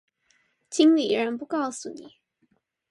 [0.67, 2.15] 經理人不告訴你